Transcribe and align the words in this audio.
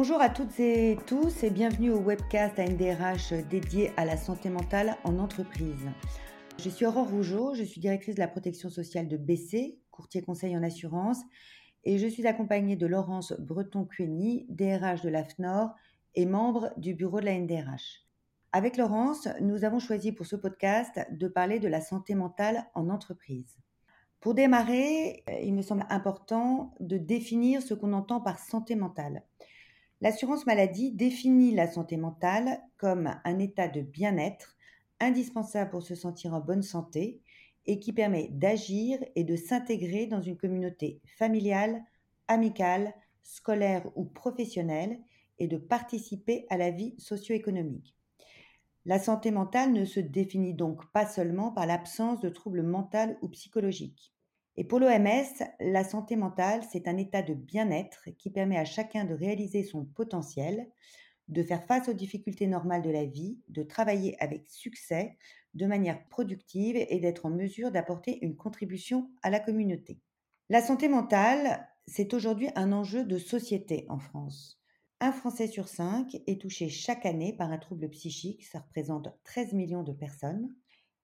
Bonjour 0.00 0.20
à 0.20 0.30
toutes 0.30 0.60
et 0.60 0.96
tous 1.08 1.42
et 1.42 1.50
bienvenue 1.50 1.90
au 1.90 1.98
webcast 1.98 2.56
ANDRH 2.60 3.32
dédié 3.50 3.90
à 3.96 4.04
la 4.04 4.16
santé 4.16 4.48
mentale 4.48 4.96
en 5.02 5.18
entreprise. 5.18 5.90
Je 6.56 6.68
suis 6.68 6.86
Aurore 6.86 7.10
Rougeau, 7.10 7.54
je 7.54 7.64
suis 7.64 7.80
directrice 7.80 8.14
de 8.14 8.20
la 8.20 8.28
protection 8.28 8.70
sociale 8.70 9.08
de 9.08 9.16
BC, 9.16 9.80
courtier 9.90 10.22
conseil 10.22 10.56
en 10.56 10.62
assurance, 10.62 11.18
et 11.82 11.98
je 11.98 12.06
suis 12.06 12.28
accompagnée 12.28 12.76
de 12.76 12.86
Laurence 12.86 13.32
Breton-Cueny, 13.40 14.46
DRH 14.50 15.02
de 15.02 15.08
l'AFNOR 15.08 15.74
et 16.14 16.26
membre 16.26 16.70
du 16.76 16.94
bureau 16.94 17.18
de 17.18 17.24
la 17.24 17.36
NDRH. 17.36 18.06
Avec 18.52 18.76
Laurence, 18.76 19.26
nous 19.40 19.64
avons 19.64 19.80
choisi 19.80 20.12
pour 20.12 20.26
ce 20.26 20.36
podcast 20.36 20.96
de 21.10 21.26
parler 21.26 21.58
de 21.58 21.66
la 21.66 21.80
santé 21.80 22.14
mentale 22.14 22.68
en 22.76 22.88
entreprise. 22.88 23.58
Pour 24.20 24.34
démarrer, 24.34 25.24
il 25.42 25.54
me 25.54 25.62
semble 25.62 25.86
important 25.90 26.72
de 26.78 26.98
définir 26.98 27.62
ce 27.62 27.74
qu'on 27.74 27.92
entend 27.92 28.20
par 28.20 28.38
santé 28.38 28.76
mentale. 28.76 29.24
L'assurance 30.00 30.46
maladie 30.46 30.92
définit 30.92 31.54
la 31.54 31.66
santé 31.66 31.96
mentale 31.96 32.60
comme 32.76 33.14
un 33.24 33.38
état 33.40 33.66
de 33.66 33.80
bien-être 33.80 34.56
indispensable 35.00 35.70
pour 35.70 35.82
se 35.82 35.96
sentir 35.96 36.34
en 36.34 36.40
bonne 36.40 36.62
santé 36.62 37.20
et 37.66 37.80
qui 37.80 37.92
permet 37.92 38.28
d'agir 38.30 38.98
et 39.16 39.24
de 39.24 39.34
s'intégrer 39.34 40.06
dans 40.06 40.22
une 40.22 40.36
communauté 40.36 41.00
familiale, 41.18 41.82
amicale, 42.28 42.94
scolaire 43.22 43.90
ou 43.96 44.04
professionnelle 44.04 45.00
et 45.38 45.48
de 45.48 45.56
participer 45.56 46.46
à 46.48 46.56
la 46.56 46.70
vie 46.70 46.94
socio-économique. 46.98 47.96
La 48.86 48.98
santé 48.98 49.30
mentale 49.32 49.72
ne 49.72 49.84
se 49.84 50.00
définit 50.00 50.54
donc 50.54 50.90
pas 50.92 51.06
seulement 51.06 51.50
par 51.50 51.66
l'absence 51.66 52.20
de 52.20 52.28
troubles 52.28 52.62
mentaux 52.62 53.16
ou 53.20 53.28
psychologiques. 53.28 54.14
Et 54.60 54.64
pour 54.64 54.80
l'OMS, 54.80 55.46
la 55.60 55.84
santé 55.84 56.16
mentale, 56.16 56.62
c'est 56.68 56.88
un 56.88 56.96
état 56.96 57.22
de 57.22 57.32
bien-être 57.32 58.10
qui 58.18 58.28
permet 58.28 58.58
à 58.58 58.64
chacun 58.64 59.04
de 59.04 59.14
réaliser 59.14 59.62
son 59.62 59.84
potentiel, 59.84 60.68
de 61.28 61.44
faire 61.44 61.64
face 61.64 61.88
aux 61.88 61.92
difficultés 61.92 62.48
normales 62.48 62.82
de 62.82 62.90
la 62.90 63.04
vie, 63.04 63.38
de 63.46 63.62
travailler 63.62 64.20
avec 64.20 64.48
succès, 64.48 65.16
de 65.54 65.66
manière 65.66 66.04
productive 66.08 66.74
et 66.76 66.98
d'être 66.98 67.24
en 67.24 67.30
mesure 67.30 67.70
d'apporter 67.70 68.18
une 68.24 68.34
contribution 68.34 69.08
à 69.22 69.30
la 69.30 69.38
communauté. 69.38 70.00
La 70.48 70.60
santé 70.60 70.88
mentale, 70.88 71.68
c'est 71.86 72.12
aujourd'hui 72.12 72.48
un 72.56 72.72
enjeu 72.72 73.04
de 73.04 73.16
société 73.16 73.86
en 73.88 74.00
France. 74.00 74.60
Un 74.98 75.12
Français 75.12 75.46
sur 75.46 75.68
cinq 75.68 76.16
est 76.26 76.40
touché 76.40 76.68
chaque 76.68 77.06
année 77.06 77.32
par 77.32 77.52
un 77.52 77.58
trouble 77.58 77.88
psychique, 77.90 78.44
ça 78.44 78.58
représente 78.58 79.08
13 79.22 79.52
millions 79.52 79.84
de 79.84 79.92
personnes. 79.92 80.52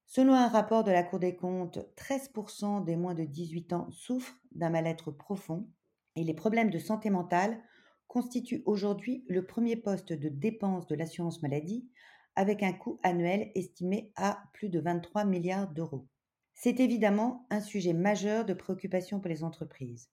Selon 0.06 0.34
un 0.34 0.48
rapport 0.48 0.84
de 0.84 0.92
la 0.92 1.02
Cour 1.02 1.18
des 1.18 1.34
comptes, 1.34 1.78
13% 1.96 2.84
des 2.84 2.96
moins 2.96 3.14
de 3.14 3.24
18 3.24 3.72
ans 3.72 3.90
souffrent 3.90 4.38
d'un 4.52 4.70
mal-être 4.70 5.10
profond 5.10 5.68
et 6.16 6.24
les 6.24 6.34
problèmes 6.34 6.70
de 6.70 6.78
santé 6.78 7.10
mentale 7.10 7.60
constitue 8.06 8.62
aujourd'hui 8.66 9.24
le 9.28 9.44
premier 9.44 9.76
poste 9.76 10.12
de 10.12 10.28
dépense 10.28 10.86
de 10.86 10.94
l'assurance 10.94 11.42
maladie 11.42 11.88
avec 12.36 12.62
un 12.62 12.72
coût 12.72 12.98
annuel 13.02 13.50
estimé 13.54 14.12
à 14.16 14.44
plus 14.52 14.68
de 14.68 14.80
23 14.80 15.24
milliards 15.24 15.72
d'euros. 15.72 16.06
C'est 16.54 16.80
évidemment 16.80 17.46
un 17.50 17.60
sujet 17.60 17.92
majeur 17.92 18.44
de 18.44 18.54
préoccupation 18.54 19.20
pour 19.20 19.28
les 19.28 19.42
entreprises. 19.42 20.10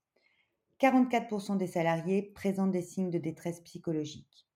44% 0.80 1.58
des 1.58 1.68
salariés 1.68 2.32
présentent 2.34 2.72
des 2.72 2.82
signes 2.82 3.12
de 3.12 3.20
détresse 3.20 3.62
psychologique. 3.62 4.48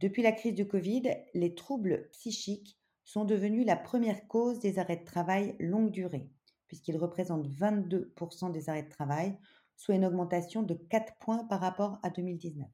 Depuis 0.00 0.22
la 0.22 0.32
crise 0.32 0.54
du 0.54 0.66
Covid, 0.66 1.02
les 1.34 1.54
troubles 1.54 2.08
psychiques 2.10 2.79
sont 3.10 3.24
devenus 3.24 3.66
la 3.66 3.74
première 3.74 4.28
cause 4.28 4.60
des 4.60 4.78
arrêts 4.78 4.98
de 4.98 5.04
travail 5.04 5.56
longue 5.58 5.90
durée, 5.90 6.30
puisqu'ils 6.68 6.96
représentent 6.96 7.48
22% 7.48 8.52
des 8.52 8.68
arrêts 8.68 8.84
de 8.84 8.88
travail, 8.88 9.36
soit 9.74 9.96
une 9.96 10.04
augmentation 10.04 10.62
de 10.62 10.74
4 10.74 11.16
points 11.16 11.44
par 11.46 11.60
rapport 11.60 11.98
à 12.04 12.10
2019. 12.10 12.68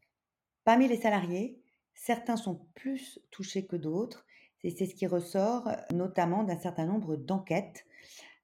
Parmi 0.64 0.88
les 0.88 0.98
salariés, 0.98 1.58
certains 1.94 2.36
sont 2.36 2.66
plus 2.74 3.18
touchés 3.30 3.66
que 3.66 3.76
d'autres, 3.76 4.26
et 4.62 4.68
c'est 4.68 4.84
ce 4.84 4.94
qui 4.94 5.06
ressort 5.06 5.70
notamment 5.94 6.44
d'un 6.44 6.58
certain 6.58 6.84
nombre 6.84 7.16
d'enquêtes. 7.16 7.86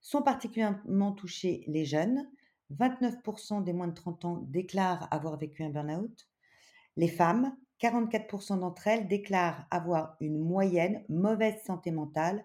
Sont 0.00 0.22
particulièrement 0.22 1.12
touchés 1.12 1.62
les 1.66 1.84
jeunes, 1.84 2.26
29% 2.75 3.64
des 3.64 3.75
moins 3.75 3.88
de 3.88 3.94
30 3.94 4.25
ans 4.25 4.36
déclarent 4.48 5.08
avoir 5.10 5.36
vécu 5.36 5.62
un 5.62 5.69
burn-out. 5.69 6.26
Les 6.97 7.08
femmes, 7.08 7.54
44% 7.82 8.60
d'entre 8.60 8.87
elles 8.87 9.09
déclarent 9.09 9.66
avoir 9.70 10.16
une 10.20 10.38
moyenne 10.38 11.03
mauvaise 11.09 11.60
santé 11.65 11.91
mentale, 11.91 12.44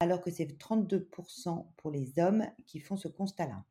alors 0.00 0.20
que 0.20 0.30
c'est 0.30 0.58
32% 0.58 1.66
pour 1.76 1.90
les 1.90 2.18
hommes 2.18 2.44
qui 2.66 2.80
font 2.80 2.96
ce 2.96 3.08
constat-là. 3.08 3.64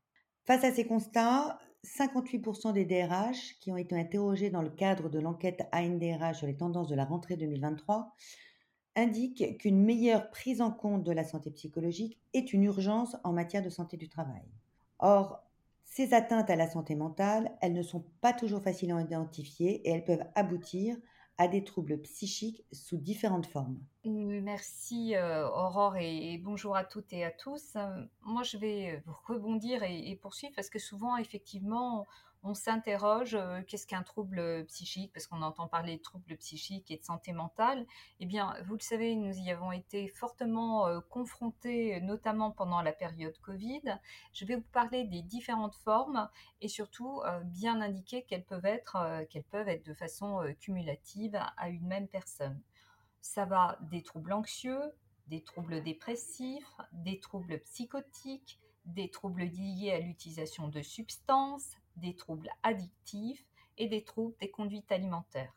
Face 0.45 0.63
à 0.63 0.71
ces 0.71 0.85
constats, 0.85 1.59
58% 1.83 2.73
des 2.73 2.85
DRH 2.85 3.57
qui 3.59 3.71
ont 3.71 3.77
été 3.77 3.99
interrogés 3.99 4.49
dans 4.49 4.61
le 4.61 4.69
cadre 4.69 5.09
de 5.09 5.19
l'enquête 5.19 5.67
ANDRH 5.73 6.37
sur 6.37 6.47
les 6.47 6.55
tendances 6.55 6.87
de 6.87 6.95
la 6.95 7.05
rentrée 7.05 7.35
2023 7.35 8.13
indiquent 8.95 9.57
qu'une 9.59 9.83
meilleure 9.83 10.29
prise 10.31 10.61
en 10.61 10.71
compte 10.71 11.03
de 11.03 11.11
la 11.11 11.23
santé 11.23 11.51
psychologique 11.51 12.19
est 12.33 12.51
une 12.51 12.63
urgence 12.63 13.15
en 13.23 13.31
matière 13.31 13.61
de 13.61 13.69
santé 13.69 13.95
du 13.95 14.09
travail. 14.09 14.43
Or, 14.99 15.46
ces 15.89 16.13
atteintes 16.13 16.49
à 16.49 16.55
la 16.55 16.69
santé 16.69 16.95
mentale, 16.95 17.51
elles 17.61 17.73
ne 17.73 17.81
sont 17.81 18.05
pas 18.21 18.33
toujours 18.33 18.61
faciles 18.61 18.91
à 18.91 19.01
identifier 19.01 19.81
et 19.87 19.89
elles 19.89 20.03
peuvent 20.03 20.25
aboutir 20.35 20.95
à 21.39 21.47
des 21.47 21.63
troubles 21.63 22.01
psychiques 22.01 22.63
sous 22.71 22.97
différentes 22.97 23.45
formes. 23.45 23.79
Merci 24.05 25.15
euh, 25.15 25.47
Aurore 25.47 25.97
et, 25.97 26.39
bonjour 26.43 26.75
à 26.75 26.83
toutes 26.83 27.13
et 27.13 27.23
à 27.23 27.31
tous. 27.31 27.75
Euh, 27.75 28.05
moi 28.21 28.43
je 28.43 28.57
vais 28.57 29.03
rebondir 29.25 29.83
et, 29.83 30.09
et, 30.09 30.15
poursuivre 30.15 30.53
parce 30.55 30.69
que 30.69 30.79
souvent 30.79 31.17
effectivement 31.17 32.05
on 32.43 32.53
s'interroge 32.53 33.35
euh, 33.35 33.61
qu'est-ce 33.67 33.87
qu'un 33.87 34.03
trouble 34.03 34.65
psychique? 34.67 35.11
Parce 35.13 35.27
qu'on 35.27 35.41
entend 35.41 35.67
parler 35.67 35.97
de 35.97 36.01
troubles 36.01 36.37
psychiques 36.37 36.91
et 36.91 36.97
de 36.97 37.03
santé 37.03 37.33
mentale. 37.33 37.85
Eh 38.19 38.25
bien, 38.25 38.55
vous 38.65 38.75
le 38.75 38.81
savez, 38.81 39.15
nous 39.15 39.33
y 39.37 39.51
avons 39.51 39.71
été 39.71 40.07
fortement 40.07 40.87
euh, 40.87 40.99
confrontés, 40.99 41.99
notamment 42.01 42.51
pendant 42.51 42.81
la 42.81 42.93
période 42.93 43.37
Covid. 43.39 43.99
Je 44.33 44.45
vais 44.45 44.55
vous 44.55 44.69
parler 44.71 45.03
des 45.03 45.21
différentes 45.21 45.75
formes 45.75 46.29
et 46.61 46.67
surtout 46.67 47.21
euh, 47.25 47.39
bien 47.43 47.81
indiquer 47.81 48.23
qu'elles 48.23 48.45
peuvent 48.45 48.65
être, 48.65 49.25
qu'elles 49.29 49.43
peuvent 49.43 49.69
être 49.69 49.85
de 49.85 49.93
façon 49.93 50.41
cumulative 50.59 51.39
à 51.57 51.69
une 51.69 51.87
même 51.87 52.07
personne. 52.07 52.61
Ça 53.21 53.45
va 53.45 53.77
des 53.81 54.03
troubles 54.03 54.33
anxieux, 54.33 54.93
des 55.27 55.43
troubles 55.43 55.83
dépressifs, 55.83 56.71
des 56.93 57.19
troubles 57.19 57.59
psychotiques, 57.59 58.59
des 58.85 59.09
troubles 59.09 59.43
liés 59.43 59.91
à 59.91 59.99
l'utilisation 59.99 60.67
de 60.69 60.81
substances, 60.81 61.75
des 61.97 62.15
troubles 62.15 62.49
addictifs 62.63 63.45
et 63.77 63.87
des 63.87 64.03
troubles 64.03 64.35
des 64.39 64.49
conduites 64.49 64.91
alimentaires. 64.91 65.53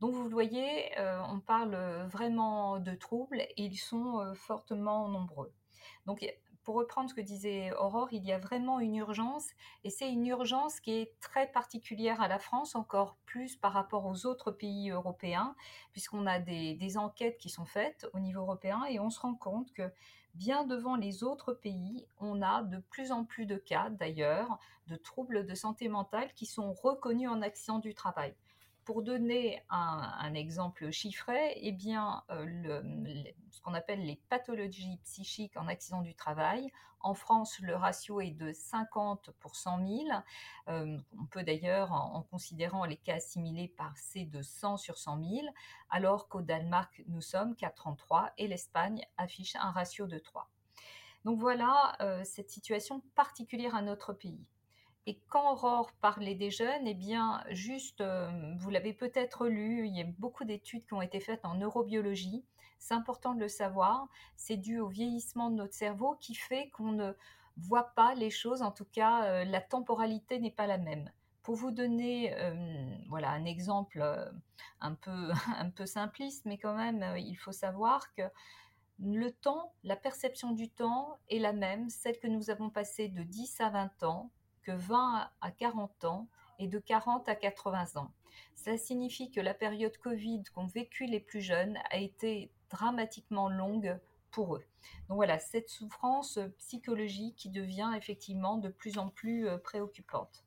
Donc 0.00 0.14
vous 0.14 0.28
voyez, 0.28 0.98
euh, 0.98 1.20
on 1.28 1.40
parle 1.40 1.76
vraiment 2.06 2.80
de 2.80 2.94
troubles 2.94 3.40
et 3.40 3.64
ils 3.64 3.76
sont 3.76 4.18
euh, 4.20 4.34
fortement 4.34 5.08
nombreux. 5.08 5.52
Donc 6.06 6.24
pour 6.62 6.74
reprendre 6.76 7.10
ce 7.10 7.14
que 7.14 7.20
disait 7.20 7.72
Aurore, 7.72 8.08
il 8.12 8.24
y 8.24 8.32
a 8.32 8.38
vraiment 8.38 8.80
une 8.80 8.96
urgence 8.96 9.48
et 9.84 9.90
c'est 9.90 10.10
une 10.10 10.26
urgence 10.26 10.80
qui 10.80 10.92
est 10.92 11.18
très 11.20 11.50
particulière 11.50 12.20
à 12.20 12.28
la 12.28 12.38
France, 12.38 12.74
encore 12.74 13.16
plus 13.26 13.56
par 13.56 13.72
rapport 13.72 14.06
aux 14.06 14.26
autres 14.26 14.50
pays 14.50 14.90
européens, 14.90 15.54
puisqu'on 15.92 16.26
a 16.26 16.38
des, 16.38 16.74
des 16.74 16.96
enquêtes 16.96 17.38
qui 17.38 17.48
sont 17.48 17.64
faites 17.66 18.06
au 18.14 18.20
niveau 18.20 18.40
européen 18.40 18.84
et 18.88 19.00
on 19.00 19.10
se 19.10 19.20
rend 19.20 19.34
compte 19.34 19.72
que 19.72 19.90
bien 20.34 20.64
devant 20.64 20.96
les 20.96 21.22
autres 21.24 21.52
pays, 21.52 22.06
on 22.18 22.42
a 22.42 22.62
de 22.62 22.78
plus 22.90 23.12
en 23.12 23.24
plus 23.24 23.46
de 23.46 23.56
cas 23.56 23.90
d'ailleurs 23.90 24.58
de 24.88 24.96
troubles 24.96 25.46
de 25.46 25.54
santé 25.54 25.88
mentale 25.88 26.32
qui 26.34 26.46
sont 26.46 26.72
reconnus 26.72 27.28
en 27.28 27.42
accident 27.42 27.78
du 27.78 27.94
travail. 27.94 28.34
Pour 28.84 29.02
donner 29.02 29.62
un, 29.68 30.34
exemple 30.34 30.90
chiffré, 30.90 31.52
eh 31.56 31.72
bien, 31.72 32.24
euh, 32.30 32.82
ce 33.50 33.60
qu'on 33.60 33.74
appelle 33.74 34.04
les 34.04 34.20
pathologies 34.28 34.98
psychiques 35.04 35.56
en 35.56 35.68
accident 35.68 36.02
du 36.02 36.14
travail, 36.14 36.72
en 37.02 37.14
France, 37.14 37.58
le 37.60 37.74
ratio 37.74 38.20
est 38.20 38.30
de 38.30 38.52
50 38.52 39.30
pour 39.40 39.56
100 39.56 39.86
000. 39.86 39.98
Euh, 40.68 40.98
on 41.18 41.26
peut 41.26 41.42
d'ailleurs, 41.42 41.92
en, 41.92 42.22
considérant 42.22 42.84
les 42.84 42.96
cas 42.96 43.16
assimilés 43.16 43.74
C 43.94 44.26
de 44.26 44.42
100 44.42 44.76
sur 44.76 44.98
100 44.98 45.22
000, 45.22 45.46
alors 45.88 46.28
qu'au 46.28 46.42
Danemark, 46.42 47.02
nous 47.08 47.22
sommes 47.22 47.56
qu'à 47.56 47.70
33 47.70 48.32
et 48.36 48.48
l'Espagne 48.48 49.06
affiche 49.16 49.56
un 49.56 49.70
ratio 49.70 50.06
de 50.06 50.18
3. 50.18 50.50
Donc 51.24 51.38
voilà 51.38 51.96
euh, 52.00 52.22
cette 52.24 52.50
situation 52.50 53.02
particulière 53.14 53.74
à 53.74 53.82
notre 53.82 54.12
pays. 54.12 54.46
Et 55.10 55.18
quand 55.28 55.54
Aurore 55.54 55.90
parlait 56.00 56.36
des 56.36 56.52
jeunes, 56.52 56.86
eh 56.86 56.94
bien, 56.94 57.42
juste, 57.50 58.00
euh, 58.00 58.30
vous 58.58 58.70
l'avez 58.70 58.92
peut-être 58.92 59.48
lu, 59.48 59.88
il 59.88 59.96
y 59.96 60.00
a 60.00 60.04
beaucoup 60.04 60.44
d'études 60.44 60.86
qui 60.86 60.94
ont 60.94 61.02
été 61.02 61.18
faites 61.18 61.44
en 61.44 61.56
neurobiologie. 61.56 62.44
C'est 62.78 62.94
important 62.94 63.34
de 63.34 63.40
le 63.40 63.48
savoir. 63.48 64.06
C'est 64.36 64.56
dû 64.56 64.78
au 64.78 64.86
vieillissement 64.86 65.50
de 65.50 65.56
notre 65.56 65.74
cerveau 65.74 66.16
qui 66.20 66.36
fait 66.36 66.68
qu'on 66.68 66.92
ne 66.92 67.10
voit 67.56 67.92
pas 67.96 68.14
les 68.14 68.30
choses. 68.30 68.62
En 68.62 68.70
tout 68.70 68.84
cas, 68.84 69.24
euh, 69.24 69.44
la 69.46 69.60
temporalité 69.60 70.38
n'est 70.38 70.52
pas 70.52 70.68
la 70.68 70.78
même. 70.78 71.10
Pour 71.42 71.56
vous 71.56 71.72
donner 71.72 72.32
euh, 72.36 72.54
voilà, 73.08 73.30
un 73.30 73.46
exemple 73.46 74.08
un 74.80 74.94
peu, 74.94 75.30
un 75.58 75.70
peu 75.70 75.86
simpliste, 75.86 76.44
mais 76.44 76.56
quand 76.56 76.76
même, 76.76 77.16
il 77.16 77.34
faut 77.34 77.50
savoir 77.50 78.14
que 78.14 78.22
le 79.00 79.32
temps, 79.32 79.72
la 79.82 79.96
perception 79.96 80.52
du 80.52 80.68
temps 80.68 81.18
est 81.30 81.40
la 81.40 81.52
même, 81.52 81.88
celle 81.88 82.20
que 82.20 82.28
nous 82.28 82.48
avons 82.48 82.70
passée 82.70 83.08
de 83.08 83.24
10 83.24 83.60
à 83.60 83.70
20 83.70 84.04
ans, 84.04 84.30
que 84.70 84.76
20 84.76 85.30
à 85.40 85.50
40 85.50 86.04
ans 86.04 86.28
et 86.58 86.68
de 86.68 86.78
40 86.78 87.28
à 87.28 87.34
80 87.34 87.96
ans. 87.96 88.10
Cela 88.54 88.76
signifie 88.76 89.30
que 89.30 89.40
la 89.40 89.54
période 89.54 89.96
Covid 89.98 90.42
qu'ont 90.54 90.66
vécu 90.66 91.06
les 91.06 91.20
plus 91.20 91.40
jeunes 91.40 91.78
a 91.90 91.98
été 91.98 92.50
dramatiquement 92.70 93.48
longue 93.48 93.98
pour 94.30 94.56
eux. 94.56 94.64
Donc 95.08 95.16
voilà, 95.16 95.38
cette 95.38 95.68
souffrance 95.68 96.38
psychologique 96.58 97.36
qui 97.36 97.50
devient 97.50 97.90
effectivement 97.96 98.58
de 98.58 98.68
plus 98.68 98.98
en 98.98 99.08
plus 99.08 99.48
euh, 99.48 99.58
préoccupante. 99.58 100.44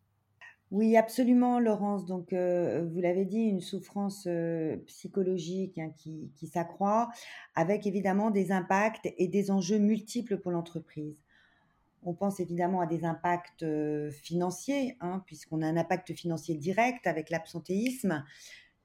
Oui, 0.71 0.97
absolument, 0.97 1.59
Laurence. 1.59 2.05
Donc, 2.05 2.33
euh, 2.33 2.87
vous 2.91 2.99
l'avez 2.99 3.25
dit, 3.25 3.41
une 3.41 3.61
souffrance 3.61 4.25
euh, 4.25 4.77
psychologique 4.87 5.77
hein, 5.77 5.91
qui 5.95 6.47
s'accroît, 6.47 7.11
avec 7.53 7.85
évidemment 7.85 8.31
des 8.31 8.51
impacts 8.51 9.07
et 9.17 9.27
des 9.27 9.51
enjeux 9.51 9.77
multiples 9.77 10.37
pour 10.37 10.51
l'entreprise. 10.51 11.23
On 12.05 12.13
pense 12.13 12.39
évidemment 12.39 12.81
à 12.81 12.85
des 12.85 13.05
impacts 13.05 13.65
financiers, 14.11 14.97
hein, 15.01 15.23
puisqu'on 15.25 15.61
a 15.61 15.67
un 15.67 15.77
impact 15.77 16.13
financier 16.13 16.55
direct 16.55 17.07
avec 17.07 17.29
l'absentéisme, 17.29 18.23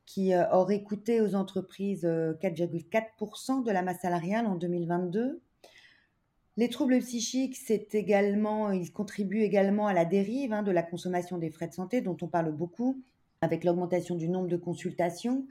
qui 0.09 0.33
euh, 0.33 0.49
aurait 0.53 0.83
coûté 0.83 1.21
aux 1.21 1.35
entreprises 1.35 2.05
4,4% 2.05 3.61
euh, 3.61 3.63
de 3.63 3.71
la 3.71 3.83
masse 3.83 4.01
salariale 4.01 4.47
en 4.47 4.57
2022. 4.57 5.43
Les 6.57 6.71
troubles 6.71 6.99
psychiques, 7.01 7.57
c'est 7.57 7.95
également, 7.95 8.73
ils 8.73 8.91
contribuent 8.91 9.43
également 9.43 9.87
à 9.87 9.93
la 9.93 10.07
dérive 10.07 10.55
hein, 10.55 10.63
de 10.63 10.73
la 10.73 10.83
consommation 10.83 11.37
des 11.37 11.51
frais 11.51 11.69
de 11.69 11.75
santé, 11.75 12.01
dont 12.01 12.17
on 12.23 12.27
parle 12.27 12.51
beaucoup, 12.53 13.03
avec 13.43 13.65
l'augmentation 13.65 14.17
du 14.17 14.31
nombre 14.31 14.49
de 14.49 14.57
consultations 14.57 15.47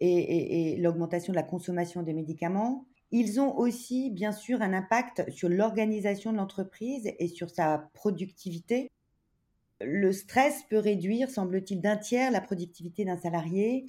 et, 0.00 0.76
l'augmentation 0.78 1.32
de 1.32 1.36
la 1.36 1.42
consommation 1.42 2.02
des 2.02 2.12
médicaments. 2.12 2.84
Ils 3.10 3.40
ont 3.40 3.56
aussi, 3.56 4.10
bien 4.10 4.32
sûr, 4.32 4.62
un 4.62 4.72
impact 4.72 5.30
sur 5.30 5.48
l'organisation 5.48 6.32
de 6.32 6.38
l'entreprise 6.38 7.12
et 7.18 7.28
sur 7.28 7.50
sa 7.50 7.90
productivité, 7.94 8.90
le 9.80 10.12
stress 10.12 10.62
peut 10.70 10.78
réduire, 10.78 11.30
semble-t-il, 11.30 11.80
d'un 11.80 11.96
tiers 11.96 12.30
la 12.30 12.40
productivité 12.40 13.04
d'un 13.04 13.18
salarié. 13.18 13.86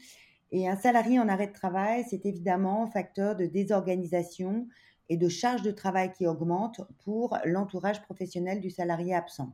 Et 0.51 0.67
un 0.67 0.75
salarié 0.75 1.19
en 1.19 1.27
arrêt 1.27 1.47
de 1.47 1.53
travail, 1.53 2.05
c'est 2.09 2.25
évidemment 2.25 2.83
un 2.83 2.91
facteur 2.91 3.35
de 3.35 3.45
désorganisation 3.45 4.67
et 5.09 5.17
de 5.17 5.29
charge 5.29 5.61
de 5.61 5.71
travail 5.71 6.11
qui 6.11 6.25
augmente 6.27 6.81
pour 7.03 7.37
l'entourage 7.45 8.01
professionnel 8.01 8.59
du 8.59 8.69
salarié 8.69 9.13
absent. 9.13 9.53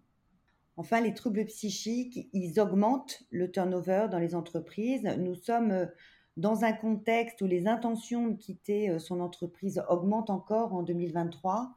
Enfin, 0.77 1.01
les 1.01 1.13
troubles 1.13 1.45
psychiques, 1.45 2.29
ils 2.33 2.59
augmentent 2.59 3.23
le 3.29 3.51
turnover 3.51 4.07
dans 4.09 4.19
les 4.19 4.35
entreprises. 4.35 5.03
Nous 5.17 5.35
sommes 5.35 5.89
dans 6.37 6.63
un 6.63 6.73
contexte 6.73 7.41
où 7.41 7.45
les 7.45 7.67
intentions 7.67 8.27
de 8.27 8.35
quitter 8.35 8.97
son 8.99 9.19
entreprise 9.19 9.83
augmentent 9.89 10.29
encore 10.29 10.73
en 10.73 10.83
2023. 10.83 11.75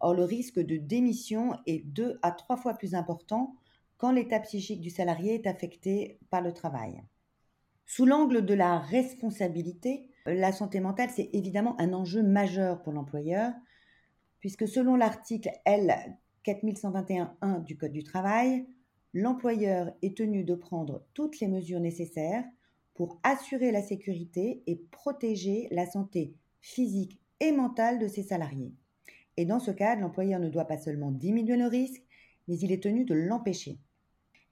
Or, 0.00 0.14
le 0.14 0.24
risque 0.24 0.60
de 0.60 0.76
démission 0.76 1.52
est 1.66 1.86
deux 1.86 2.18
à 2.22 2.30
trois 2.30 2.56
fois 2.56 2.74
plus 2.74 2.94
important 2.94 3.56
quand 3.96 4.12
l'état 4.12 4.40
psychique 4.40 4.80
du 4.80 4.90
salarié 4.90 5.34
est 5.34 5.46
affecté 5.46 6.18
par 6.30 6.42
le 6.42 6.52
travail. 6.52 7.02
Sous 7.86 8.06
l'angle 8.06 8.44
de 8.44 8.54
la 8.54 8.78
responsabilité, 8.78 10.10
la 10.26 10.52
santé 10.52 10.80
mentale, 10.80 11.10
c'est 11.10 11.30
évidemment 11.32 11.78
un 11.80 11.92
enjeu 11.92 12.22
majeur 12.22 12.82
pour 12.82 12.92
l'employeur, 12.92 13.52
puisque 14.40 14.66
selon 14.66 14.96
l'article 14.96 15.50
L 15.64 16.18
4121.1 16.44 17.62
du 17.62 17.76
Code 17.76 17.92
du 17.92 18.02
travail, 18.02 18.66
l'employeur 19.12 19.92
est 20.02 20.16
tenu 20.16 20.44
de 20.44 20.54
prendre 20.54 21.06
toutes 21.14 21.40
les 21.40 21.48
mesures 21.48 21.80
nécessaires 21.80 22.44
pour 22.94 23.20
assurer 23.22 23.72
la 23.72 23.82
sécurité 23.82 24.62
et 24.66 24.76
protéger 24.76 25.68
la 25.70 25.86
santé 25.86 26.34
physique 26.60 27.20
et 27.40 27.52
mentale 27.52 27.98
de 27.98 28.08
ses 28.08 28.22
salariés. 28.22 28.72
Et 29.36 29.44
dans 29.44 29.58
ce 29.58 29.72
cadre, 29.72 30.00
l'employeur 30.00 30.40
ne 30.40 30.48
doit 30.48 30.66
pas 30.66 30.78
seulement 30.78 31.10
diminuer 31.10 31.56
le 31.56 31.66
risque, 31.66 32.02
mais 32.46 32.58
il 32.58 32.72
est 32.72 32.82
tenu 32.82 33.04
de 33.04 33.14
l'empêcher. 33.14 33.78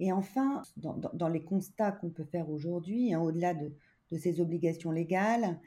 Et 0.01 0.13
enfin, 0.13 0.63
dans, 0.77 1.29
les 1.29 1.45
constats 1.45 1.93
qu'on 1.93 2.11
peut 2.11 2.25
faire 2.25 2.51
aujourd'hui, 2.51 3.15
hein, 3.15 3.21
au-delà 3.21 3.55
de, 3.55 3.73
ces 4.19 4.41
obligations 4.41 4.91
légales, 4.91 5.59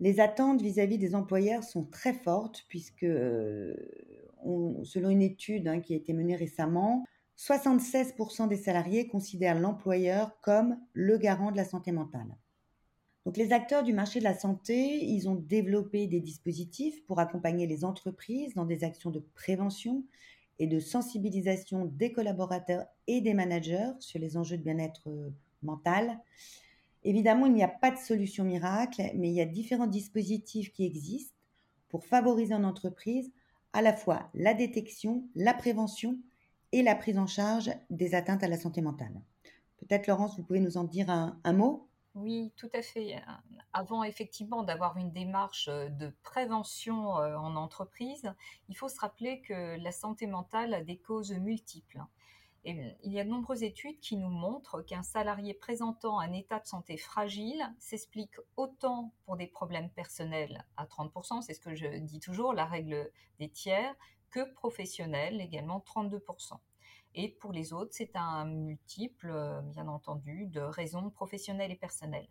les 0.00 0.20
attentes 0.20 0.60
vis-à-vis 0.60 0.98
des 0.98 1.14
employeurs 1.14 1.62
sont 1.62 1.84
très 1.84 2.12
fortes 2.12 2.66
puisque, 2.68 3.04
euh, 3.04 3.74
selon 4.84 5.08
une 5.08 5.22
étude 5.22 5.68
hein, 5.68 5.80
qui 5.80 5.94
a 5.94 5.96
été 5.96 6.12
menée 6.12 6.36
récemment, 6.36 7.04
76% 7.38 8.48
des 8.48 8.56
salariés 8.56 9.06
considèrent 9.06 9.58
l'employeur 9.58 10.38
comme 10.40 10.76
le 10.92 11.18
garant 11.18 11.52
de 11.52 11.56
la 11.56 11.64
santé 11.64 11.92
mentale. 11.92 12.36
Donc 13.24 13.36
les 13.36 13.52
acteurs 13.52 13.84
du 13.84 13.92
marché 13.92 14.18
de 14.18 14.24
la 14.24 14.36
santé, 14.36 15.04
ils 15.04 15.28
ont 15.28 15.36
développé 15.36 16.06
des 16.06 16.20
dispositifs 16.20 17.04
pour 17.04 17.20
accompagner 17.20 17.66
les 17.66 17.84
entreprises 17.84 18.54
dans 18.54 18.64
des 18.64 18.82
actions 18.84 19.10
de 19.10 19.22
prévention 19.34 20.04
et 20.58 20.66
de 20.66 20.80
sensibilisation 20.80 21.84
des 21.84 22.10
collaborateurs 22.10 22.86
et 23.06 23.20
des 23.20 23.34
managers 23.34 23.92
sur 24.00 24.18
les 24.18 24.36
enjeux 24.36 24.56
de 24.56 24.62
bien-être 24.62 25.08
euh, 25.08 25.30
mental. 25.62 26.18
Évidemment, 27.04 27.46
il 27.46 27.52
n'y 27.52 27.62
a 27.62 27.68
pas 27.68 27.92
de 27.92 27.98
solution 27.98 28.44
miracle, 28.44 29.02
mais 29.14 29.28
il 29.28 29.34
y 29.34 29.40
a 29.40 29.46
différents 29.46 29.86
dispositifs 29.86 30.72
qui 30.72 30.84
existent 30.84 31.36
pour 31.88 32.04
favoriser 32.04 32.54
en 32.54 32.64
entreprise 32.64 33.30
à 33.72 33.82
la 33.82 33.92
fois 33.92 34.28
la 34.34 34.54
détection, 34.54 35.22
la 35.36 35.54
prévention 35.54 36.18
et 36.72 36.82
la 36.82 36.94
prise 36.94 37.18
en 37.18 37.26
charge 37.26 37.70
des 37.90 38.14
atteintes 38.14 38.42
à 38.42 38.48
la 38.48 38.58
santé 38.58 38.80
mentale. 38.80 39.20
Peut-être, 39.78 40.06
Laurence, 40.06 40.36
vous 40.36 40.44
pouvez 40.44 40.60
nous 40.60 40.76
en 40.76 40.84
dire 40.84 41.08
un, 41.10 41.52
mot? 41.52 41.88
Oui, 42.14 42.52
tout 42.56 42.70
à 42.74 42.82
fait. 42.82 43.22
Avant 43.72 44.02
effectivement 44.02 44.62
d'avoir 44.64 44.96
une 44.96 45.12
démarche 45.12 45.68
euh, 45.68 45.88
de 45.88 46.12
prévention 46.22 47.18
euh, 47.18 47.36
en 47.36 47.54
entreprise, 47.54 48.32
il 48.68 48.76
faut 48.76 48.88
se 48.88 48.98
rappeler 48.98 49.40
que 49.40 49.76
la 49.80 49.92
santé 49.92 50.26
mentale 50.26 50.74
a 50.74 50.82
des 50.82 50.96
causes 50.96 51.32
multiples. 51.32 52.00
Et 52.64 52.96
il 53.04 53.12
y 53.12 53.20
a 53.20 53.24
de 53.24 53.30
nombreuses 53.30 53.62
études 53.62 54.00
qui 54.00 54.16
nous 54.16 54.28
montrent 54.28 54.82
qu'un 54.82 55.02
salarié 55.02 55.54
présentant 55.54 56.18
un 56.18 56.32
état 56.32 56.58
de 56.58 56.66
santé 56.66 56.96
fragile 56.96 57.62
s'explique 57.78 58.34
autant 58.56 59.12
pour 59.24 59.36
des 59.36 59.46
problèmes 59.46 59.90
personnels 59.90 60.66
à 60.76 60.84
30%, 60.84 61.40
c'est 61.40 61.54
ce 61.54 61.60
que 61.60 61.74
je 61.74 61.86
dis 61.98 62.20
toujours, 62.20 62.52
la 62.52 62.66
règle 62.66 63.10
des 63.38 63.48
tiers, 63.48 63.94
que 64.30 64.52
professionnels 64.54 65.40
également 65.40 65.80
32%. 65.86 66.58
Et 67.14 67.30
pour 67.40 67.52
les 67.52 67.72
autres, 67.72 67.92
c'est 67.92 68.14
un 68.16 68.44
multiple, 68.44 69.30
euh, 69.30 69.60
bien 69.62 69.88
entendu, 69.88 70.46
de 70.46 70.60
raisons 70.60 71.10
professionnelles 71.10 71.72
et 71.72 71.76
personnelles. 71.76 72.28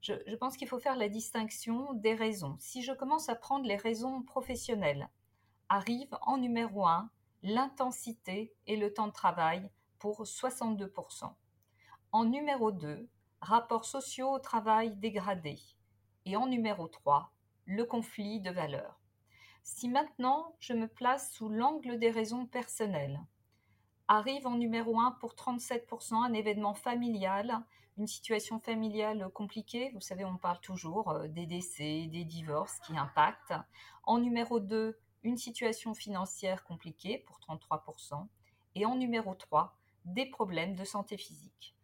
Je, 0.00 0.36
pense 0.36 0.56
qu'il 0.56 0.68
faut 0.68 0.78
faire 0.78 0.96
la 0.96 1.08
distinction 1.08 1.92
des 1.94 2.14
raisons. 2.14 2.56
Si 2.60 2.82
je 2.82 2.92
commence 2.92 3.28
à 3.28 3.34
prendre 3.34 3.66
les 3.66 3.76
raisons 3.76 4.22
professionnelles, 4.22 5.08
arrive 5.68 6.16
en 6.22 6.38
numéro 6.38 6.86
1 6.86 7.10
l'intensité 7.42 8.54
et 8.66 8.76
le 8.76 8.92
temps 8.92 9.08
de 9.08 9.12
travail 9.12 9.68
pour 9.98 10.22
62%. 10.22 11.32
En 12.12 12.24
numéro 12.24 12.70
2, 12.70 13.08
rapports 13.40 13.84
sociaux 13.84 14.30
au 14.30 14.38
travail 14.38 14.94
dégradé. 14.96 15.58
Et 16.24 16.36
en 16.36 16.46
numéro 16.46 16.88
3, 16.88 17.32
le 17.64 17.84
conflit 17.84 18.40
de 18.40 18.50
valeurs. 18.50 19.00
Si 19.68 19.88
maintenant 19.88 20.54
je 20.60 20.74
me 20.74 20.86
place 20.86 21.32
sous 21.32 21.48
l'angle 21.48 21.98
des 21.98 22.10
raisons 22.10 22.46
personnelles, 22.46 23.20
Arrive 24.06 24.46
en 24.46 24.54
numéro 24.54 25.00
1 25.00 25.16
pour 25.18 25.34
37% 25.34 26.14
un 26.14 26.32
événement 26.32 26.74
familial, 26.74 27.64
une 27.98 28.06
situation 28.06 28.60
familiale 28.60 29.28
compliquée. 29.34 29.90
Vous 29.94 30.00
savez, 30.00 30.24
on 30.24 30.36
parle 30.36 30.60
toujours 30.60 31.10
euh, 31.10 31.26
des 31.26 31.46
décès, 31.46 32.06
des 32.06 32.22
divorces 32.22 32.78
qui 32.86 32.96
impactent. 32.96 33.54
En 34.04 34.18
numéro 34.18 34.60
2, 34.60 34.96
une 35.24 35.36
situation 35.36 35.92
financière 35.94 36.62
compliquée 36.62 37.18
pour 37.26 37.40
33%. 37.40 38.28
Et 38.76 38.86
en 38.86 38.94
numéro 38.94 39.34
3, 39.34 39.76
des 40.04 40.26
problèmes 40.26 40.76
de 40.76 40.84
santé 40.84 41.16
physique. 41.16 41.74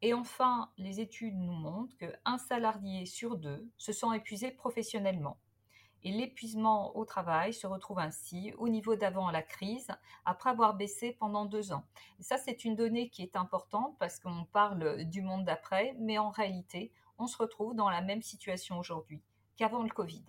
Et 0.00 0.14
enfin, 0.14 0.72
les 0.78 1.00
études 1.00 1.36
nous 1.36 1.52
montrent 1.52 1.98
qu'un 1.98 2.38
salarié 2.38 3.04
sur 3.04 3.36
deux 3.36 3.70
se 3.76 3.92
sent 3.92 4.16
épuisé 4.16 4.50
professionnellement. 4.50 5.36
Et 6.06 6.12
l'épuisement 6.12 6.96
au 6.96 7.04
travail 7.04 7.52
se 7.52 7.66
retrouve 7.66 7.98
ainsi 7.98 8.52
au 8.58 8.68
niveau 8.68 8.94
d'avant 8.94 9.28
la 9.32 9.42
crise, 9.42 9.88
après 10.24 10.50
avoir 10.50 10.74
baissé 10.74 11.16
pendant 11.18 11.46
deux 11.46 11.72
ans. 11.72 11.82
Ça, 12.20 12.38
c'est 12.38 12.64
une 12.64 12.76
donnée 12.76 13.08
qui 13.08 13.22
est 13.22 13.34
importante 13.34 13.96
parce 13.98 14.20
qu'on 14.20 14.44
parle 14.44 15.02
du 15.06 15.20
monde 15.20 15.44
d'après, 15.44 15.96
mais 15.98 16.16
en 16.16 16.30
réalité, 16.30 16.92
on 17.18 17.26
se 17.26 17.36
retrouve 17.36 17.74
dans 17.74 17.90
la 17.90 18.02
même 18.02 18.22
situation 18.22 18.78
aujourd'hui 18.78 19.20
qu'avant 19.56 19.82
le 19.82 19.88
Covid. 19.88 20.22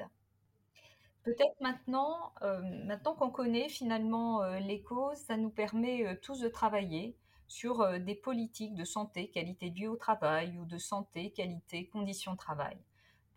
Peut-être 1.21 1.61
maintenant, 1.61 2.33
euh, 2.41 2.59
maintenant 2.85 3.13
qu'on 3.13 3.29
connaît 3.29 3.69
finalement 3.69 4.41
euh, 4.41 4.57
les 4.57 4.81
causes, 4.81 5.19
ça 5.19 5.37
nous 5.37 5.51
permet 5.51 6.07
euh, 6.07 6.15
tous 6.19 6.39
de 6.39 6.47
travailler 6.47 7.15
sur 7.47 7.99
des 7.99 8.15
politiques 8.15 8.73
de 8.73 8.83
santé, 8.83 9.29
qualité 9.29 9.69
de 9.69 9.75
vie 9.75 9.87
au 9.87 9.95
travail 9.95 10.57
ou 10.57 10.65
de 10.65 10.79
santé, 10.79 11.29
qualité, 11.29 11.87
conditions 11.87 12.31
de 12.31 12.37
travail 12.37 12.77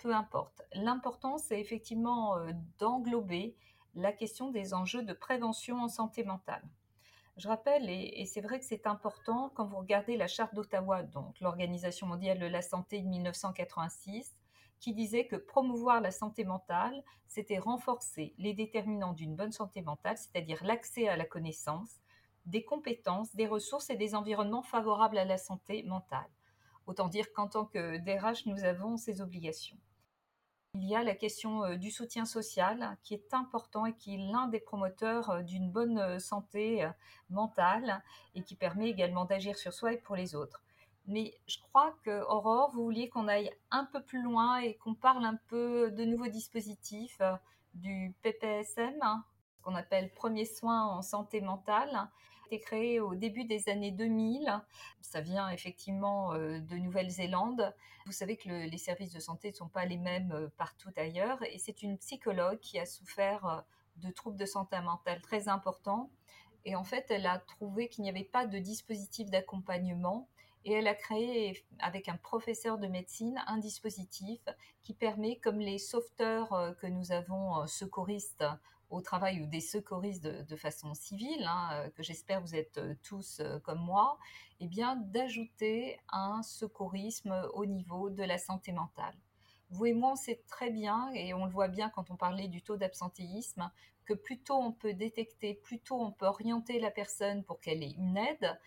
peu 0.00 0.14
importe. 0.14 0.62
L'important, 0.73 1.38
c'est 1.38 1.61
effectivement 1.61 2.37
euh, 2.38 2.52
d'englober 2.78 3.57
la 3.95 4.12
question 4.12 4.50
des 4.50 4.75
enjeux 4.75 5.02
de 5.02 5.12
prévention 5.12 5.83
en 5.83 5.88
santé 5.88 6.25
mentale. 6.25 6.62
Je 7.37 7.49
rappelle, 7.49 7.88
et, 7.88 8.26
c'est 8.26 8.40
vrai 8.40 8.59
que 8.59 8.64
c'est 8.64 8.87
important, 8.87 9.50
quand 9.54 9.64
vous 9.64 9.78
regardez 9.78 10.16
la 10.16 10.26
charte 10.26 10.54
d'Ottawa, 10.54 11.02
donc 11.02 11.40
l'Organisation 11.40 12.07
mondiale 12.07 12.38
de 12.38 12.47
la 12.47 12.61
santé 12.61 13.00
de 13.00 13.09
1986, 13.09 14.37
qui 14.78 14.95
disait 14.95 15.26
que 15.26 15.37
promouvoir 15.37 16.00
la 16.00 16.11
santé 16.11 16.45
mentale, 16.45 17.02
c'était 17.28 17.59
renforcer 17.59 18.35
les 18.38 18.54
déterminants 18.54 19.12
d'une 19.12 19.37
bonne 19.37 19.52
santé 19.52 19.83
mentale, 19.83 20.19
c'est-à-dire 20.19 20.62
l'accès 20.64 21.09
à 21.09 21.16
la 21.16 21.25
connaissance, 21.25 22.00
des 22.47 22.64
compétences, 22.64 23.35
des 23.35 23.47
ressources 23.47 23.90
et 23.90 23.97
des 23.97 24.14
environnements 24.14 24.62
favorables 24.62 25.19
à 25.19 25.25
la 25.25 25.38
santé 25.38 25.83
mentale. 25.83 26.30
Autant 26.87 27.09
dire 27.09 27.33
qu'en 27.33 27.49
tant 27.49 27.66
que 27.66 27.99
DRH, 27.99 28.47
nous 28.47 28.64
avons 28.64 28.97
ces 28.97 29.21
obligations. 29.21 29.76
Il 30.83 30.89
y 30.89 30.97
a 30.97 31.03
la 31.03 31.15
question 31.15 31.63
euh, 31.65 31.77
du 31.77 31.91
soutien 31.91 32.25
social 32.25 32.97
qui 33.03 33.13
est 33.13 33.35
important 33.35 33.85
et 33.85 33.93
qui 33.93 34.15
est 34.15 34.33
l'un 34.33 34.49
des 34.49 34.61
promoteurs 34.61 35.29
euh, 35.29 35.43
d'une 35.43 35.71
bonne 35.71 35.99
euh, 35.99 36.19
santé 36.19 36.89
mentale 37.29 38.03
et 38.35 38.43
qui 38.43 38.57
permet 38.57 38.89
également 38.89 39.27
d'agir 39.27 39.59
sur 39.59 39.75
soi 39.75 39.93
et 39.93 39.99
pour 39.99 40.17
les 40.17 40.35
autres. 40.35 40.63
Mais 41.07 41.39
je 41.47 41.59
crois 41.59 41.95
que 42.03 42.23
Aurore, 42.23 42.71
vous 42.71 42.83
vouliez 42.83 43.11
qu'on 43.11 43.29
aille 43.29 43.51
un 43.71 43.85
peu 43.85 44.03
plus 44.03 44.23
loin 44.23 44.57
et 44.61 44.77
qu'on 44.77 44.95
parle 44.95 45.27
un 45.27 45.37
peu 45.49 45.91
de 45.91 46.05
nouveaux 46.07 46.29
dispositifs 46.29 47.21
du 47.75 48.15
PPSM, 48.23 48.97
hein, 49.03 49.25
qu'on 49.61 49.75
appelle 49.75 50.11
premier 50.15 50.47
soin 50.47 50.87
en 50.87 51.03
santé 51.03 51.43
mentale, 51.43 52.09
créé 52.59 53.00
au 53.00 53.14
début 53.14 53.45
des 53.45 53.69
années 53.69 53.92
2000. 53.92 54.61
Ça 55.00 55.21
vient 55.21 55.49
effectivement 55.50 56.33
euh, 56.33 56.59
de 56.61 56.76
Nouvelle-Zélande. 56.76 57.75
Vous 58.07 58.12
savez 58.12 58.37
que 58.37 58.49
les 58.49 58.78
services 58.78 59.12
de 59.12 59.21
santé 59.21 59.50
ne 59.50 59.54
sont 59.54 59.69
pas 59.69 59.85
les 59.85 59.97
mêmes 59.97 60.33
euh, 60.33 60.49
partout 60.57 60.90
ailleurs. 60.97 61.38
Et 61.45 61.59
c'est 61.59 61.83
une 61.83 61.99
psychologue 61.99 62.59
qui 62.61 62.78
a 62.78 62.87
souffert 62.87 63.47
euh, 63.47 63.61
de 63.97 64.11
troubles 64.11 64.37
de 64.37 64.47
santé 64.47 64.80
mentale 64.80 65.21
très 65.21 65.49
importants. 65.49 66.11
Et 66.64 66.76
en 66.76 66.85
fait, 66.85 67.07
elle 67.11 67.26
a 67.26 67.38
trouvé 67.38 67.88
qu'il 67.88 68.02
n'y 68.02 68.11
avait 68.11 68.25
pas 68.25 68.47
de 68.47 68.59
dispositif 68.59 69.30
d'accompagnement. 69.30 70.28
Et 70.64 70.73
elle 70.73 70.88
a 70.88 70.95
créé, 70.95 71.64
avec 71.78 72.09
un 72.09 72.16
professeur 72.16 72.76
de 72.78 72.87
médecine, 72.87 73.42
un 73.47 73.57
dispositif 73.57 74.40
qui 74.83 74.92
permet, 74.92 75.37
comme 75.37 75.59
les 75.59 75.78
sauveteurs 75.78 76.76
que 76.78 76.87
nous 76.87 77.12
avons, 77.12 77.66
secouristes 77.66 78.45
au 78.91 79.01
travail 79.01 79.41
ou 79.41 79.47
des 79.47 79.61
secouristes 79.61 80.23
de, 80.23 80.57
façon 80.57 80.95
civile, 80.95 81.45
hein, 81.47 81.69
euh, 81.73 81.91
que 81.91 82.03
j'espère 82.03 82.41
vous 82.41 82.55
êtes 82.55 82.79
euh, 82.79 82.95
tous 83.03 83.41
euh, 83.41 83.59
comme 83.61 83.81
moi, 83.81 84.19
eh 84.59 84.67
bien 84.67 84.97
d'ajouter 84.97 85.99
un 86.11 86.43
secourisme 86.43 87.49
au 87.55 87.65
niveau 87.67 88.11
de 88.11 88.23
la 88.25 88.37
santé 88.37 88.73
mentale. 88.73 89.15
Vous 89.71 89.87
et 89.87 89.93
moi, 89.93 90.13
on 90.13 90.17
sait 90.17 90.43
très 90.49 90.71
bien, 90.71 91.11
et 91.15 91.33
on 91.33 91.45
le 91.45 91.53
voit 91.53 91.69
bien 91.69 91.89
quand 91.91 92.11
on 92.11 92.17
parlait 92.17 92.49
du 92.49 92.61
taux 92.61 92.77
d'absentéisme, 92.77 93.71
que 94.05 94.15
plus 94.15 94.43
tôt 94.43 94.57
on 94.57 94.73
peut 94.73 94.95
détecter, 94.95 95.55
plus 95.55 95.79
tôt 95.79 96.01
on 96.01 96.11
peut 96.11 96.27
orienter 96.27 96.81
la 96.81 96.91
personne 96.91 97.45
pour 97.45 97.61
qu'elle 97.61 97.85
ait 97.85 97.93
une 97.93 98.17
aide, 98.17 98.59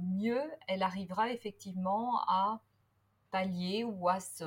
mieux 0.00 0.42
elle 0.66 0.82
arrivera 0.82 1.30
effectivement 1.30 2.18
à 2.26 2.60
pallier 3.30 3.84
ou 3.84 4.08
à 4.08 4.20
se... 4.20 4.44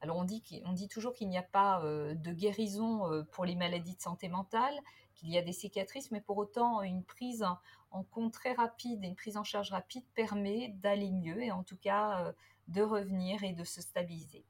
Alors 0.00 0.18
on 0.18 0.24
dit, 0.24 0.62
on 0.66 0.72
dit 0.72 0.88
toujours 0.88 1.14
qu'il 1.14 1.28
n'y 1.28 1.38
a 1.38 1.42
pas 1.42 1.82
euh, 1.82 2.14
de 2.14 2.32
guérison 2.32 3.10
euh, 3.10 3.22
pour 3.32 3.44
les 3.44 3.54
maladies 3.54 3.96
de 3.96 4.02
santé 4.02 4.28
mentale, 4.28 4.74
qu'il 5.14 5.30
y 5.30 5.38
a 5.38 5.42
des 5.42 5.52
cicatrices, 5.52 6.10
mais 6.10 6.20
pour 6.20 6.36
autant 6.36 6.82
une 6.82 7.02
prise 7.04 7.44
en 7.90 8.02
compte 8.02 8.32
très 8.32 8.52
rapide 8.52 9.02
et 9.02 9.06
une 9.06 9.14
prise 9.14 9.36
en 9.36 9.44
charge 9.44 9.70
rapide 9.70 10.04
permet 10.14 10.68
d'aller 10.82 11.10
mieux 11.10 11.42
et 11.42 11.52
en 11.52 11.62
tout 11.62 11.76
cas 11.76 12.20
euh, 12.20 12.32
de 12.68 12.82
revenir 12.82 13.44
et 13.44 13.52
de 13.52 13.64
se 13.64 13.80
stabiliser. 13.80 14.44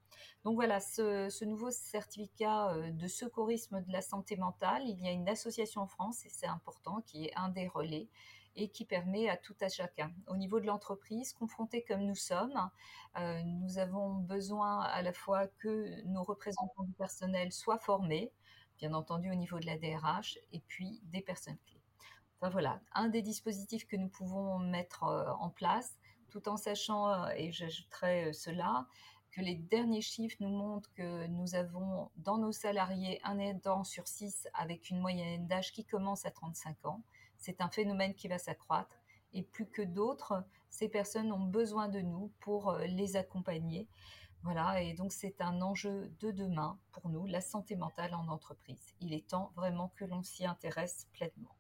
Donc 0.44 0.56
voilà, 0.56 0.80
ce, 0.80 1.28
ce, 1.30 1.44
nouveau 1.44 1.70
certificat 1.70 2.74
de 2.90 3.08
secourisme 3.08 3.82
de 3.82 3.90
la 3.90 4.02
santé 4.02 4.36
mentale, 4.36 4.82
il 4.86 5.00
y 5.00 5.08
a 5.08 5.10
une 5.10 5.28
association 5.28 5.80
en 5.80 5.86
France, 5.86 6.24
et 6.26 6.28
c'est 6.28 6.46
important, 6.46 7.00
qui 7.00 7.24
est 7.24 7.32
un 7.34 7.48
des 7.48 7.66
relais, 7.66 8.08
et 8.56 8.68
qui 8.68 8.84
permet 8.84 9.28
à 9.28 9.36
tout 9.36 9.56
à 9.60 9.68
chacun. 9.68 10.12
Au 10.26 10.36
niveau 10.36 10.60
de 10.60 10.66
l'entreprise, 10.66 11.32
confrontés 11.32 11.82
comme 11.82 12.02
nous 12.02 12.14
sommes, 12.14 12.70
euh, 13.18 13.42
nous 13.44 13.78
avons 13.78 14.14
besoin 14.14 14.80
à 14.80 15.02
la 15.02 15.12
fois 15.12 15.46
que 15.58 16.02
nos 16.06 16.22
représentants 16.22 16.84
du 16.84 16.92
personnel 16.92 17.52
soient 17.52 17.78
formés, 17.78 18.32
bien 18.78 18.92
entendu 18.94 19.30
au 19.30 19.34
niveau 19.34 19.58
de 19.58 19.66
la 19.66 19.78
DRH, 19.78 20.38
et 20.52 20.60
puis 20.60 21.00
des 21.04 21.20
personnes 21.20 21.58
clés. 21.66 21.82
Enfin 22.40 22.50
voilà, 22.50 22.80
un 22.92 23.08
des 23.08 23.22
dispositifs 23.22 23.86
que 23.86 23.96
nous 23.96 24.08
pouvons 24.08 24.58
mettre 24.58 25.04
euh, 25.04 25.32
en 25.40 25.50
place, 25.50 25.96
tout 26.30 26.48
en 26.48 26.56
sachant, 26.56 27.08
euh, 27.08 27.28
et 27.36 27.52
j'ajouterai 27.52 28.32
cela, 28.32 28.86
que 29.34 29.40
les 29.40 29.56
derniers 29.56 30.00
chiffres 30.00 30.36
nous 30.38 30.48
montrent 30.48 30.92
que 30.94 31.26
nous 31.26 31.56
avons 31.56 32.10
dans 32.16 32.38
nos 32.38 32.52
salariés 32.52 33.20
un 33.24 33.38
aidant 33.40 33.82
sur 33.82 34.06
six 34.06 34.46
avec 34.54 34.90
une 34.90 35.00
moyenne 35.00 35.48
d'âge 35.48 35.72
qui 35.72 35.84
commence 35.84 36.24
à 36.24 36.30
35 36.30 36.86
ans 36.86 37.02
c'est 37.44 37.60
un 37.60 37.68
phénomène 37.68 38.14
qui 38.14 38.28
va 38.28 38.38
s'accroître. 38.38 39.02
Et 39.34 39.42
plus 39.42 39.66
que 39.66 39.82
d'autres, 39.82 40.44
ces 40.70 40.88
personnes 40.88 41.30
ont 41.30 41.44
besoin 41.44 41.88
de 41.88 42.00
nous 42.00 42.32
pour 42.40 42.70
euh, 42.70 42.86
les 42.86 43.16
accompagner. 43.16 43.86
Voilà, 44.42 44.82
et 44.82 44.94
donc 44.94 45.12
c'est 45.12 45.40
un 45.40 45.60
enjeu 45.62 46.10
de 46.20 46.30
demain 46.30 46.78
pour 46.92 47.08
nous, 47.08 47.26
la 47.26 47.40
santé 47.40 47.76
mentale 47.76 48.14
en 48.14 48.28
entreprise. 48.28 48.94
Il 49.00 49.12
est 49.12 49.26
temps 49.28 49.52
vraiment 49.56 49.92
que 49.96 50.04
l'on 50.04 50.22
s'y 50.22 50.46
intéresse 50.46 51.06
pleinement. 51.12 51.56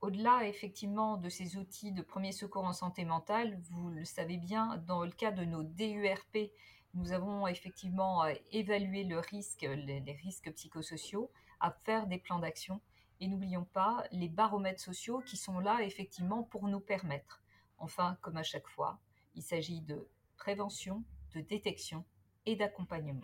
Au-delà 0.00 0.46
effectivement 0.46 1.16
de 1.16 1.28
ces 1.28 1.56
outils 1.56 1.92
de 1.92 2.02
premier 2.02 2.32
secours 2.32 2.64
en 2.64 2.72
santé 2.72 3.04
mentale, 3.04 3.60
vous 3.70 3.88
le 3.88 4.04
savez 4.04 4.36
bien, 4.36 4.76
dans 4.86 5.04
le 5.04 5.10
cas 5.10 5.32
de 5.32 5.44
nos 5.44 5.64
DURP, 5.64 6.52
nous 6.94 7.12
avons 7.12 7.46
effectivement 7.46 8.24
euh, 8.24 8.34
évalué 8.52 9.04
le 9.04 9.18
risque, 9.18 9.62
les 9.62 10.18
risques 10.22 10.52
psychosociaux, 10.52 11.30
à 11.60 11.70
faire 11.70 12.06
des 12.06 12.18
plans 12.18 12.38
d'action 12.38 12.80
et 13.20 13.28
n'oublions 13.28 13.64
pas 13.64 14.04
les 14.12 14.28
baromètres 14.28 14.82
sociaux 14.82 15.20
qui 15.20 15.36
sont 15.36 15.60
là 15.60 15.82
effectivement 15.82 16.42
pour 16.42 16.68
nous 16.68 16.80
permettre. 16.80 17.42
Enfin, 17.78 18.18
comme 18.22 18.36
à 18.36 18.42
chaque 18.42 18.68
fois, 18.68 18.98
il 19.34 19.42
s'agit 19.42 19.80
de 19.80 20.08
prévention, 20.36 21.04
de 21.34 21.40
détection 21.40 22.04
et 22.46 22.56
d'accompagnement. 22.56 23.20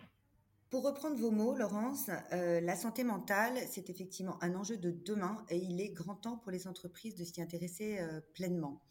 Pour 0.69 0.83
reprendre 0.83 1.15
vos 1.17 1.31
mots, 1.31 1.55
Laurence, 1.55 2.09
euh, 2.33 2.59
la 2.59 2.75
santé 2.75 3.03
mentale, 3.03 3.57
c'est 3.69 3.89
effectivement 3.89 4.37
un 4.43 4.55
enjeu 4.55 4.77
de 4.77 4.91
demain 4.91 5.45
et 5.49 5.57
il 5.57 5.79
est 5.79 5.89
grand 5.89 6.15
temps 6.15 6.37
pour 6.37 6.51
les 6.51 6.67
entreprises 6.67 7.15
de 7.15 7.23
s'y 7.23 7.41
intéresser 7.41 7.99
euh, 7.99 8.19
pleinement. 8.33 8.81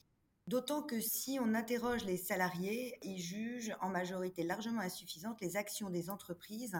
D'autant 0.47 0.83
que 0.83 1.01
si 1.01 1.39
on 1.41 1.55
interroge 1.55 2.05
les 2.05 2.17
salariés, 2.19 2.99
ils 3.03 3.19
jugent 3.19 3.75
en 3.81 3.89
majorité 3.89 4.45
largement 4.45 4.83
insuffisantes 4.83 5.41
les 5.41 5.57
actions 5.57 5.91
des 5.91 6.11
entreprises 6.11 6.77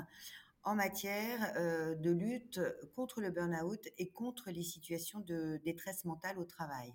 en 0.65 0.75
matière 0.75 1.53
euh, 1.57 1.95
de 1.95 2.11
lutte 2.11 2.61
contre 2.95 3.21
le 3.21 3.31
burn-out 3.31 3.89
et 3.99 4.11
contre 4.11 4.51
les 4.51 4.63
situations 4.63 5.21
de 5.21 5.61
détresse 5.65 6.05
mentale 6.05 6.39
au 6.39 6.45
travail. 6.45 6.95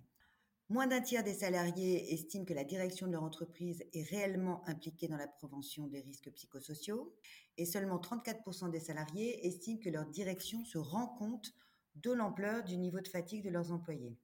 Moins 0.70 0.86
d'un 0.86 1.02
tiers 1.02 1.24
des 1.24 1.34
salariés 1.34 2.14
estiment 2.14 2.46
que 2.46 2.54
la 2.54 2.64
direction 2.64 3.08
de 3.08 3.14
leur 3.14 3.24
entreprise 3.24 3.84
est 3.92 4.04
réellement 4.04 4.68
impliquée 4.68 5.08
dans 5.08 5.18
la 5.18 5.28
prévention 5.28 5.88
des 5.88 6.02
risques 6.02 6.32
psychosociaux 6.32 7.16
et 7.58 7.66
seulement 7.66 7.98
34% 7.98 8.70
des 8.70 8.80
salariés 8.80 9.48
estiment 9.48 9.80
que 9.80 9.90
leur 9.90 10.06
direction 10.06 10.64
se 10.66 10.78
rend 10.78 11.08
compte 11.08 11.54
de 11.96 12.12
l'ampleur 12.12 12.64
du 12.64 12.78
niveau 12.78 13.00
de 13.00 13.08
fatigue 13.08 13.44
de 13.44 13.50
leurs 13.50 13.72
employés. 13.72 14.16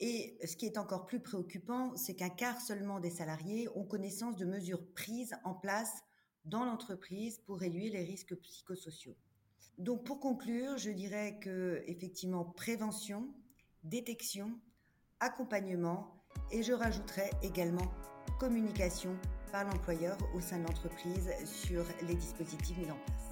Et 0.00 0.38
ce 0.46 0.56
qui 0.56 0.64
est 0.64 0.78
encore 0.78 1.06
plus 1.06 1.20
préoccupant, 1.20 1.94
c'est 1.96 2.14
qu'un 2.14 2.30
quart 2.30 2.60
seulement 2.60 3.00
des 3.00 3.10
salariés 3.10 3.68
ont 3.74 3.84
connaissance 3.84 4.36
de 4.36 4.46
mesures 4.46 4.86
prises 4.94 5.34
en 5.44 5.54
place 5.54 6.02
dans 6.48 6.64
l'entreprise 6.64 7.40
pour 7.46 7.58
réduire 7.58 7.92
les 7.92 8.04
risques 8.04 8.34
psychosociaux. 8.36 9.16
Donc 9.78 10.04
pour 10.04 10.18
conclure, 10.18 10.76
je 10.76 10.90
dirais 10.90 11.38
que 11.40 11.82
effectivement 11.86 12.44
prévention, 12.44 13.28
détection, 13.84 14.58
accompagnement 15.20 16.14
et 16.50 16.62
je 16.62 16.72
rajouterais 16.72 17.30
également 17.42 17.92
communication 18.38 19.16
par 19.52 19.64
l'employeur 19.64 20.16
au 20.34 20.40
sein 20.40 20.58
de 20.58 20.66
l'entreprise 20.66 21.30
sur 21.44 21.84
les 22.06 22.14
dispositifs 22.14 22.78
mis 22.78 22.90
en 22.90 22.98
place. 23.06 23.27